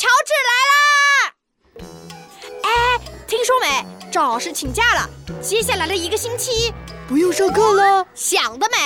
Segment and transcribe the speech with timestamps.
[0.00, 0.80] 乔治来啦！
[2.62, 2.70] 哎，
[3.26, 3.84] 听说没？
[4.10, 5.06] 赵老师请假了，
[5.42, 6.72] 接下来的一个星期
[7.06, 8.06] 不用上课了。
[8.14, 8.78] 想得美！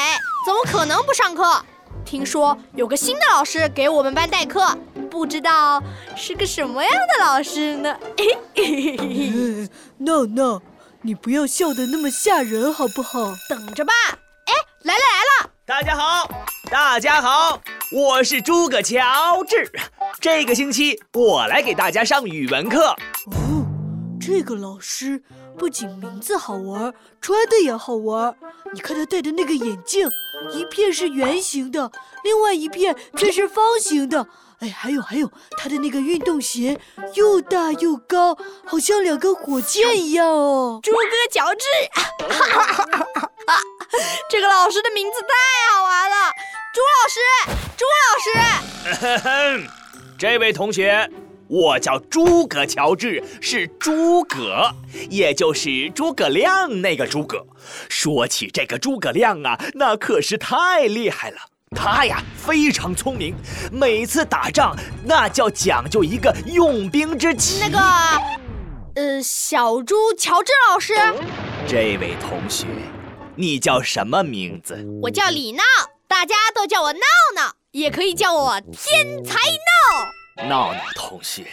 [0.45, 1.65] 怎么可能不上课？
[2.05, 4.77] 听说有个新的老师给我们班代课，
[5.09, 5.81] 不知道
[6.17, 7.97] 是个什么样的老师呢？
[8.19, 9.71] 嘿嘿嘿嘿嘿。
[9.99, 10.63] No No，
[11.03, 13.33] 你不要笑得那么吓人好不好？
[13.49, 13.93] 等着吧。
[14.47, 14.53] 哎，
[14.83, 15.51] 来了来了！
[15.65, 16.29] 大家好，
[16.69, 17.61] 大家好，
[17.93, 19.71] 我是诸葛乔治。
[20.21, 22.95] 这个星期我来给大家上语文课。
[23.27, 23.67] 哦，
[24.21, 25.23] 这个老师
[25.59, 28.37] 不仅名字好玩，穿的也好玩。
[28.73, 30.09] 你看他戴的那个眼镜，
[30.53, 31.91] 一片是圆形的，
[32.23, 34.27] 另外一片却是方形的。
[34.61, 36.81] 哎，还有还有，他的那个运动鞋
[37.15, 40.79] 又大又高，好像两个火箭一样哦。
[40.83, 40.99] 猪哥
[41.31, 41.67] 乔治，
[44.31, 45.29] 这个老师的名字太
[45.77, 46.33] 好玩了。
[46.73, 47.21] 朱老师，
[47.77, 48.05] 朱老
[49.61, 49.69] 师，
[50.17, 51.11] 这位同学，
[51.49, 54.71] 我叫诸葛乔治，是诸葛，
[55.11, 57.45] 也就是诸葛亮那个诸葛。
[57.89, 61.37] 说起这个诸葛亮啊，那可是太厉害了。
[61.77, 63.35] 他呀非常聪明，
[63.73, 67.59] 每次打仗那叫讲究一个用兵之奇。
[67.61, 67.79] 那个，
[68.95, 70.95] 呃，小猪乔治老师，
[71.67, 72.67] 这位同学，
[73.35, 74.87] 你叫什么名字？
[75.03, 75.65] 我叫李闹，
[76.07, 77.01] 大家都叫我闹
[77.35, 79.74] 闹，也可以叫我天才闹。
[80.37, 81.47] 闹闹同学，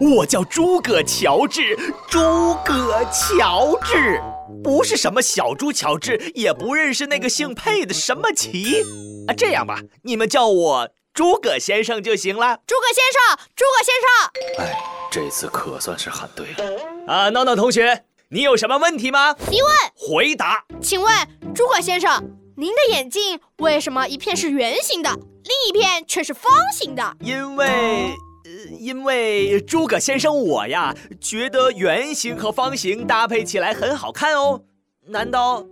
[0.00, 1.76] 我叫诸葛乔治，
[2.08, 4.18] 诸葛乔治，
[4.64, 8.82] 不是什么小猪乔治，也不认识那个姓佩的什么奇。
[9.28, 12.58] 啊，这样吧，你们叫我诸葛先生就行了。
[12.66, 14.64] 诸葛先生，诸葛先生。
[14.64, 14.78] 哎，
[15.10, 16.82] 这次可算是喊对了。
[17.06, 19.34] 啊，闹闹同学，你有什么问题吗？
[19.34, 19.70] 提问。
[19.94, 20.64] 回答。
[20.80, 21.14] 请问
[21.54, 22.24] 诸葛先生，
[22.58, 27.16] 您的眼镜为什么一片是圆形的，另一片却是方形的？
[27.20, 34.60] 因为，呃，因为诸葛先生我呀，觉得圆形和方形搭配起来很好看哦。
[35.06, 35.64] 难道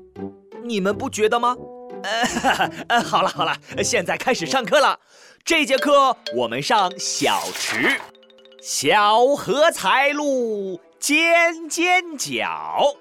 [0.62, 1.56] 你们不觉得吗？
[2.86, 5.00] 呃， 好了好了，现在开始上课了。
[5.44, 8.00] 这节课我们上小池。
[8.62, 12.94] 小荷才露尖尖角，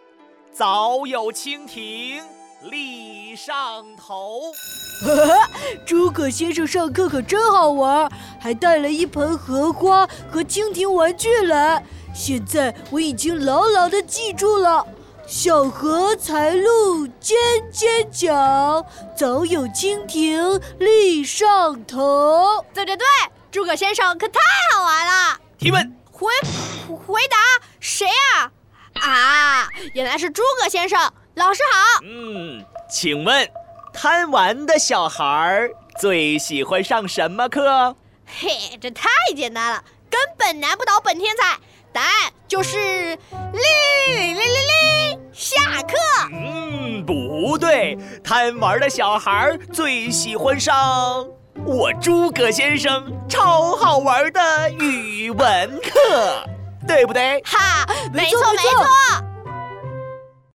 [0.51, 2.23] 早有蜻蜓
[2.63, 4.53] 立上头。
[5.85, 8.09] 诸葛先生上课可真好玩，
[8.39, 11.83] 还带了一盆荷花和蜻蜓玩具来。
[12.13, 14.85] 现在我已经牢牢的记住了。
[15.27, 17.35] 小荷才露尖
[17.71, 18.85] 尖角，
[19.17, 22.63] 早有蜻蜓立上头。
[22.73, 23.05] 对对对，
[23.51, 24.39] 诸葛先生可太
[24.71, 25.39] 好玩了。
[25.57, 26.31] 提问，回
[26.95, 27.37] 回答
[27.79, 28.51] 谁啊？
[29.01, 31.11] 啊，原来是诸葛先生。
[31.35, 32.01] 老师好。
[32.03, 33.49] 嗯，请问，
[33.93, 35.69] 贪玩的小孩
[35.99, 37.95] 最喜欢上什么课？
[38.25, 41.57] 嘿，这太简单了，根本难不倒本天才。
[41.91, 43.59] 答案就是哩
[44.07, 45.95] 哩哩哩哩，下课。
[46.31, 51.27] 嗯，不对，贪玩的小孩最喜欢上
[51.65, 56.45] 我诸葛先生超好玩的语文课，
[56.87, 57.41] 对不对？
[57.45, 59.24] 哈，没错没错。